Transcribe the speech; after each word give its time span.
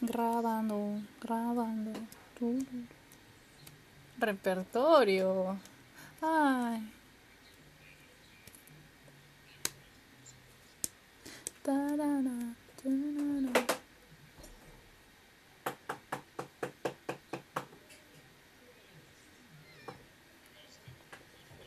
grabando, 0.00 1.02
grabando. 1.20 1.92
Repertorio. 4.18 5.58
Ay. 6.22 6.77